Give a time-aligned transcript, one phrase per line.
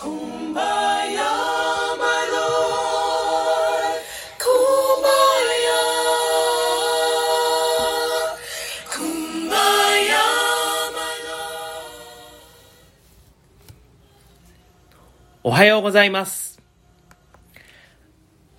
[0.00, 0.04] お
[15.50, 16.60] はようございます。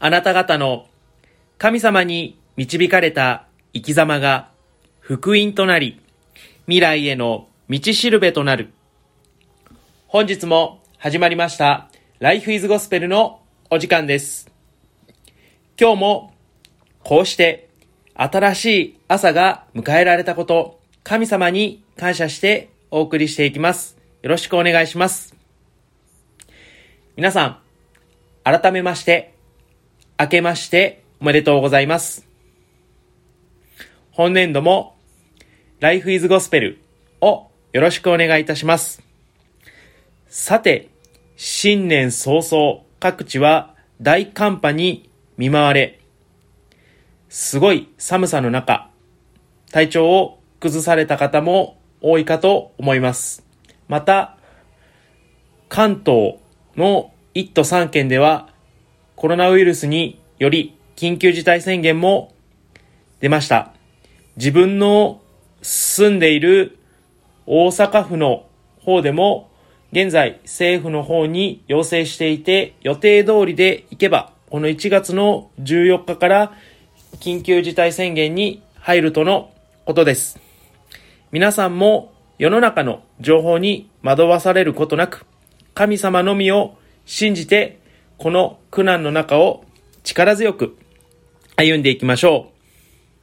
[0.00, 0.88] あなた方の
[1.56, 4.50] 神様に導かれた生き様が
[4.98, 6.00] 福音となり、
[6.64, 8.72] 未来への道しるべとなる。
[10.08, 11.88] 本日も始まりました、
[12.18, 14.50] Life is Gospel のお時間です。
[15.80, 16.34] 今日も
[17.04, 17.68] こうして
[18.14, 23.96] 新しい朝が迎えられたこと、神様に感謝してお送りしていきます。
[24.22, 25.36] よろしくお願いします。
[27.14, 27.58] 皆さん、
[28.42, 29.34] 改めまして、
[30.18, 32.26] 明けましておめでとうございます。
[34.10, 34.96] 本年度も
[35.78, 36.76] Life is Gospel
[37.20, 39.07] をよろしくお願いいたします。
[40.30, 40.90] さて、
[41.36, 46.00] 新年早々各地は大寒波に見舞われ、
[47.30, 48.90] すごい寒さの中、
[49.72, 53.42] 体調を崩された方も多いかと思います。
[53.88, 54.36] また、
[55.70, 56.36] 関東
[56.76, 58.50] の1都3県では
[59.16, 62.34] コロナウイルスにより緊急事態宣言も
[63.20, 63.72] 出ました。
[64.36, 65.22] 自分の
[65.62, 66.78] 住んでいる
[67.46, 68.44] 大阪府の
[68.82, 69.47] 方でも
[69.92, 76.52] 現在政府の方に要請していて予定通りでいけばこの1月の14日から
[77.20, 79.50] 緊急事態宣言に入るとの
[79.84, 80.40] ことです。
[81.30, 85.26] 皆さんも世の中の情報に惑わされることなく、
[85.74, 87.80] 神様のみを信じて、
[88.16, 89.64] この苦難の中を
[90.04, 90.78] 力強く
[91.56, 92.50] 歩んでいきましょ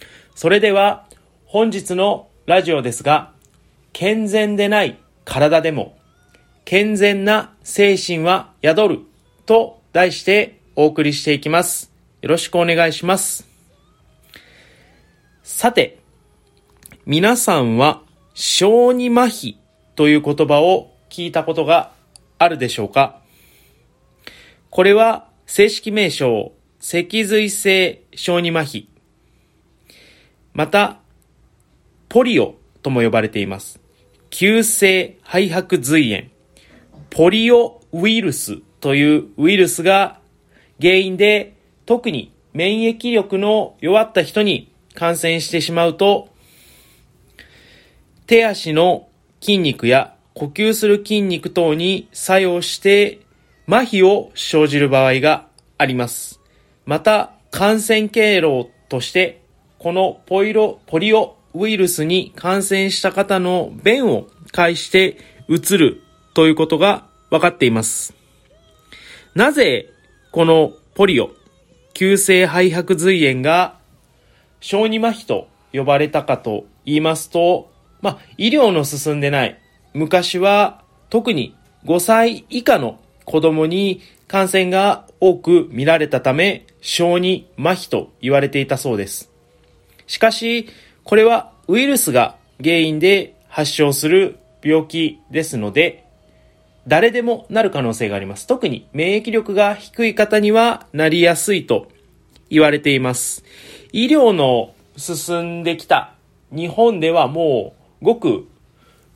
[0.00, 0.04] う。
[0.36, 1.06] それでは、
[1.44, 3.32] 本日のラジオですが、
[3.92, 5.97] 健全でない体でも、
[6.70, 8.98] 健全な精神は宿る
[9.46, 11.90] と題してお送りしていきます。
[12.20, 13.48] よろしくお願いします。
[15.42, 15.98] さて、
[17.06, 18.02] 皆さんは
[18.34, 19.56] 小児麻痺
[19.94, 21.92] という言葉を聞いたことが
[22.36, 23.22] あるでしょうか？
[24.68, 28.88] これは正式名称、脊髄性小児麻痺。
[30.52, 31.00] また、
[32.10, 33.80] ポリオとも呼ばれています。
[34.28, 36.28] 急性肺白髄炎。
[37.10, 40.20] ポリオウイルスというウイルスが
[40.80, 46.28] 原因で特に免疫力の弱った人に感染してしまうと
[48.26, 49.08] 手足の
[49.40, 53.20] 筋肉や呼吸する筋肉等に作用して
[53.66, 55.48] 麻痺を生じる場合が
[55.78, 56.40] あります。
[56.86, 59.42] また、感染経路として、
[59.78, 65.18] このポイロ、ポリオウイルスに感染した方の便を介して
[65.48, 66.02] 移る
[66.38, 68.14] ということが分かっています。
[69.34, 69.90] なぜ、
[70.30, 71.30] このポリオ、
[71.94, 73.74] 急性肺白髄炎が
[74.60, 77.72] 小児麻痺と呼ばれたかと言いますと、
[78.02, 79.58] まあ、医療の進んでない
[79.94, 89.28] 昔は特に5歳以下の子供に感染が多く見られたため小児麻痺と言われていたそうです。
[90.06, 90.68] しかし、
[91.02, 96.06] これはウイルスが原因で発症する病気ですので、
[96.88, 98.46] 誰でもなる可能性があります。
[98.46, 101.88] 特に免疫力が低い方にはなりやすいと
[102.48, 103.44] 言われています。
[103.92, 106.14] 医療の進んできた
[106.50, 108.48] 日本ではもうごく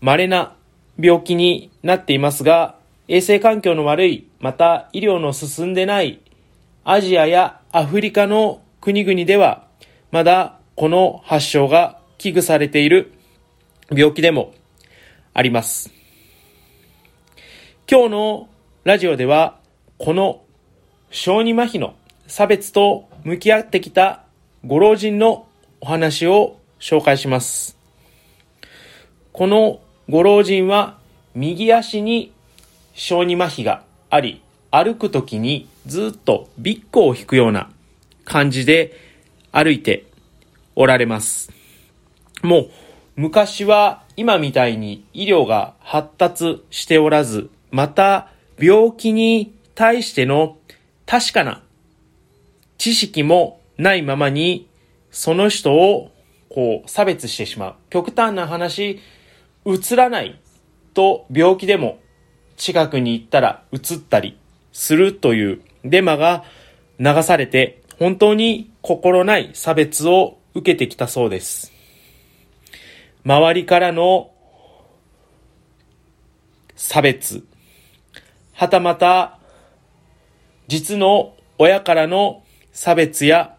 [0.00, 0.56] 稀な
[0.98, 2.74] 病気になっていますが、
[3.06, 6.20] 衛生環境の悪い、また医療の進んでない
[6.84, 9.66] アジアやアフリカの国々では、
[10.10, 13.12] まだこの発症が危惧されている
[13.90, 14.54] 病気でも
[15.34, 15.99] あります。
[17.92, 18.48] 今日の
[18.84, 19.58] ラジオでは、
[19.98, 20.44] この
[21.10, 21.96] 小児麻痺の
[22.28, 24.22] 差別と向き合ってきた
[24.64, 25.48] ご老人の
[25.80, 27.76] お話を紹介します。
[29.32, 30.98] このご老人は
[31.34, 32.30] 右足に
[32.94, 37.72] 小児麻痺があり、歩くときにずっとビッコを引くような
[38.24, 38.92] 感じで
[39.50, 40.06] 歩いて
[40.76, 41.50] おられます。
[42.44, 42.70] もう
[43.16, 48.28] 昔は今みたいに医療が発達しておらず、また
[48.58, 50.58] 病気に対しての
[51.06, 51.62] 確かな
[52.78, 54.68] 知識もないままに
[55.10, 56.10] その人を
[56.48, 57.74] こう差別してしまう。
[57.90, 59.00] 極端な話、
[59.64, 60.40] 映らない
[60.94, 61.98] と病気でも
[62.56, 64.38] 近くに行ったら映ったり
[64.72, 66.44] するというデマが
[66.98, 71.72] 流されて本当に心ない差別を受けてきたそうです。
[73.24, 74.30] 周りからの
[76.74, 77.44] 差別、
[78.60, 79.38] はたまた、
[80.68, 82.42] 実の親からの
[82.72, 83.56] 差別や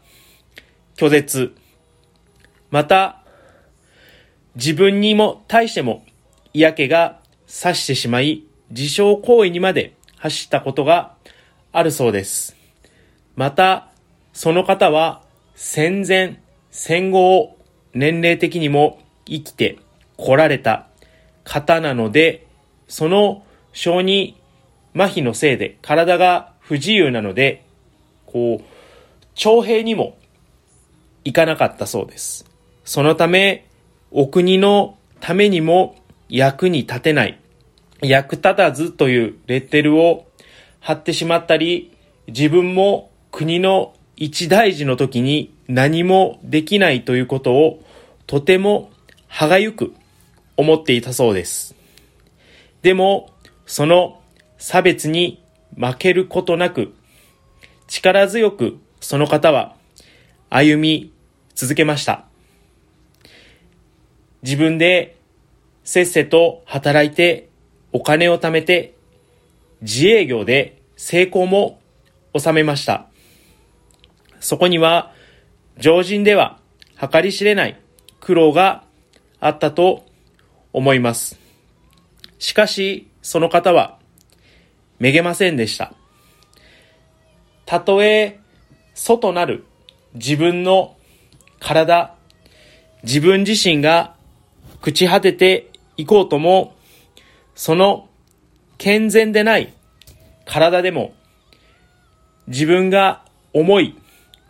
[0.96, 1.56] 拒絶、
[2.70, 3.24] また、
[4.54, 6.06] 自分にも対しても
[6.54, 11.16] 嫌気がさしてしまい、自傷行為にまで走ったことが
[11.72, 12.56] あるそうです。
[13.36, 13.90] また、
[14.34, 15.24] その方は
[15.56, 16.40] 戦前、
[16.70, 17.58] 戦後を
[17.96, 19.80] 年齢的にも生きて
[20.18, 20.86] 来られた
[21.44, 22.46] 方なので、
[22.88, 23.44] その
[23.74, 24.36] 小児
[24.96, 27.66] 麻痺のせいで体が不自由なので、
[28.26, 28.66] こう、
[29.36, 30.18] 徴兵にも
[31.24, 32.46] 行かなかったそうです。
[32.86, 33.68] そのため、
[34.12, 35.96] お国のためにも
[36.30, 37.40] 役に立てない、
[38.02, 40.26] 役立たずというレッテルを
[40.80, 41.96] 貼ってしまったり、
[42.28, 47.84] 自分も国の一大事の時に何もできないということを
[48.28, 48.92] とても
[49.28, 49.94] 歯がゆく
[50.58, 51.76] 思っていたそうです。
[52.82, 53.30] でも、
[53.66, 54.21] その
[54.62, 55.44] 差別に
[55.76, 56.94] 負けることなく、
[57.88, 59.76] 力強くその方は
[60.52, 61.12] 歩み
[61.56, 62.26] 続けました。
[64.44, 65.18] 自分で
[65.84, 67.50] せっせと働いて
[67.92, 68.94] お金を貯めて
[69.82, 71.82] 自営業で成功も
[72.38, 73.08] 収めました。
[74.40, 75.12] そこには
[75.80, 76.60] 常人では
[77.12, 77.80] 計り知れない
[78.20, 78.84] 苦労が
[79.40, 80.06] あったと
[80.72, 81.40] 思います。
[82.38, 83.98] しかし、その方は
[85.02, 85.94] めげませんでした。
[87.66, 88.40] たとえ、
[88.94, 89.66] 外なる
[90.14, 90.96] 自分の
[91.60, 92.14] 体、
[93.02, 94.16] 自分自身が
[94.84, 96.76] 朽ち果てていこうとも、
[97.56, 98.10] その
[98.78, 99.74] 健全でない
[100.46, 101.16] 体でも、
[102.46, 103.98] 自分が思い、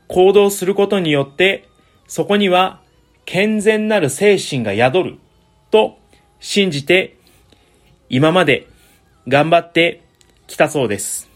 [0.10, 1.70] 行動することによって、
[2.08, 2.82] そこには
[3.24, 5.18] 健全なる精神が宿る
[5.70, 5.98] と
[6.42, 7.16] 信じて、
[8.10, 8.68] 今まで
[9.30, 10.02] 頑張って
[10.52, 11.30] きたそうです。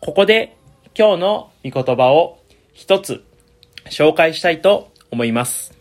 [0.00, 0.56] ここで
[0.96, 2.38] 今日の御言葉を
[2.72, 3.24] 一つ
[3.86, 5.72] 紹介したいと思います。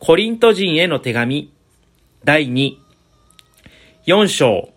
[0.00, 1.52] コリント人への手紙
[2.24, 2.76] 第2、
[4.06, 4.70] 4章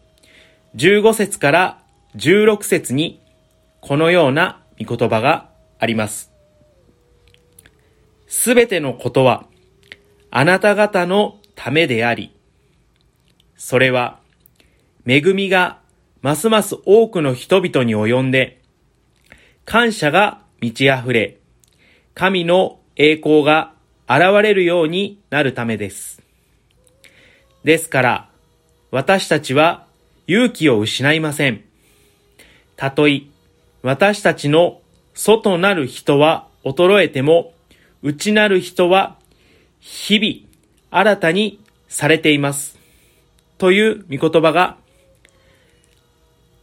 [0.76, 1.82] 15節から
[2.18, 3.22] 16節に
[3.80, 6.32] このような御言葉があります。
[8.28, 9.46] すべてのことは
[10.30, 12.36] あなた方のためであり、
[13.56, 14.20] それは
[15.06, 15.80] 恵みが
[16.22, 18.62] ますます多くの人々に及んで、
[19.66, 21.38] 感謝が満ち溢れ、
[22.14, 23.74] 神の栄光が
[24.08, 26.22] 現れるようになるためです。
[27.64, 28.30] ですから、
[28.92, 29.86] 私たちは
[30.26, 31.64] 勇気を失いません。
[32.76, 33.24] たとえ、
[33.82, 34.82] 私たちの
[35.14, 37.54] 外なる人は衰えても、
[38.02, 39.18] 内なる人は
[39.80, 40.48] 日々
[40.90, 42.78] 新たにされています。
[43.58, 44.78] という御言葉が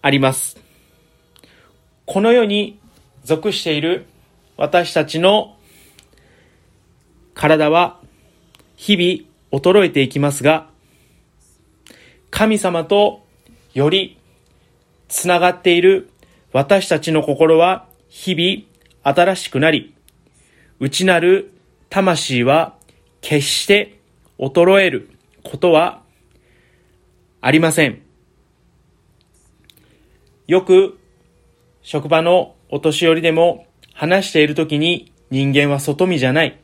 [0.04, 0.58] あります。
[2.04, 2.78] この世に
[3.24, 4.04] 属している
[4.58, 5.56] 私たちの
[7.32, 7.98] 体は
[8.76, 10.68] 日々衰えていきますが、
[12.30, 13.24] 神様と
[13.72, 14.18] より
[15.08, 16.10] つながっている
[16.52, 19.94] 私たちの心は日々新しくなり、
[20.80, 21.50] 内なる
[21.88, 22.74] 魂は
[23.22, 23.98] 決して
[24.38, 25.08] 衰える
[25.42, 26.02] ことは
[27.40, 28.03] ありません。
[30.46, 30.98] よく
[31.82, 36.58] 職場のお年寄りでも話しているときに人間は外見じゃない、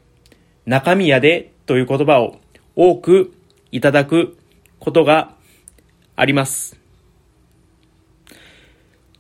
[0.66, 2.38] 中身やでという言葉を
[2.76, 3.32] 多く
[3.72, 4.37] いただく
[4.78, 5.34] ことが
[6.16, 6.78] あります。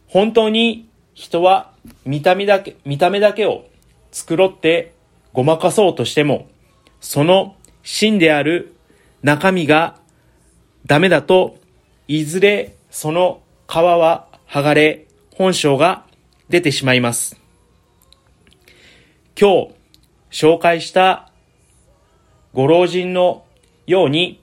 [0.06, 1.72] 本当に人は
[2.04, 3.66] 見た目だけ、見た目だけを
[4.12, 4.92] 繕って
[5.32, 6.48] ごまかそうとしても、
[7.00, 8.74] その真である
[9.22, 9.98] 中身が
[10.84, 11.56] ダメだと、
[12.08, 16.04] いずれその皮は剥がれ、本性が
[16.48, 17.40] 出てしまいます。
[19.40, 19.74] 今日
[20.32, 21.30] 紹介した
[22.52, 23.44] ご老人の
[23.86, 24.42] ように、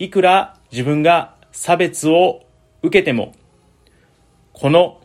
[0.00, 2.42] いくら自分が差別を
[2.82, 3.32] 受けても、
[4.54, 5.00] この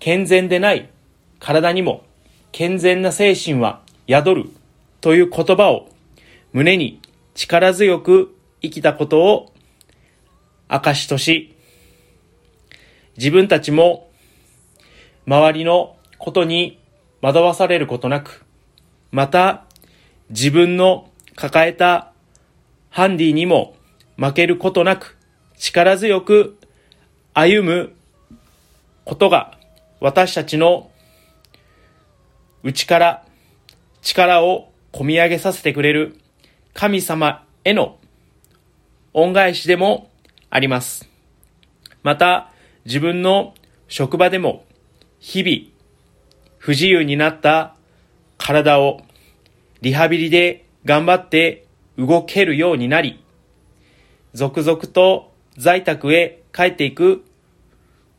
[0.00, 0.90] 健全でない
[1.38, 2.02] 体にも
[2.50, 4.50] 健全な精神は宿る
[5.00, 5.88] という言葉を
[6.52, 7.00] 胸に
[7.36, 9.52] 力強く生きたことを
[10.66, 11.53] 証とし、
[13.16, 14.08] 自分たちも
[15.26, 16.78] 周りのことに
[17.22, 18.44] 惑わされることなく、
[19.10, 19.64] また
[20.30, 22.12] 自分の抱えた
[22.90, 23.76] ハンディにも
[24.16, 25.16] 負けることなく
[25.56, 26.58] 力強く
[27.32, 27.92] 歩む
[29.04, 29.58] ことが
[30.00, 30.90] 私たちの
[32.62, 33.24] 内から
[34.00, 36.16] 力を込み上げさせてくれる
[36.72, 37.98] 神様への
[39.12, 40.10] 恩返しでも
[40.50, 41.08] あります。
[42.02, 42.52] また、
[42.84, 43.54] 自分の
[43.88, 44.64] 職場でも、
[45.18, 45.72] 日々、
[46.58, 47.74] 不自由になった
[48.38, 49.00] 体を
[49.80, 53.22] リハビリで頑張って動けるようになり、
[54.34, 57.24] 続々と在宅へ帰っていく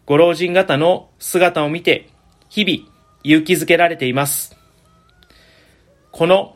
[0.05, 2.09] ご老人方の姿を見て、
[2.49, 2.91] 日々
[3.23, 4.55] 勇気づけられています。
[6.11, 6.55] この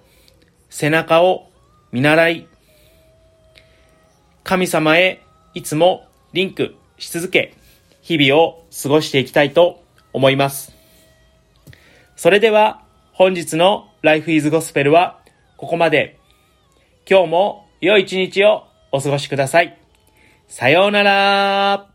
[0.70, 1.50] 背中を
[1.92, 2.48] 見習い、
[4.44, 5.22] 神様へ
[5.54, 7.56] いつもリンクし続け、
[8.10, 10.74] 日々を過ごしていきたいと思います。
[12.16, 12.82] それでは
[13.14, 15.20] 本日の Life is Gospel は
[15.58, 16.18] ここまで。
[17.08, 19.78] 今日も良い一日をお過ごしください。
[20.48, 21.88] さようなら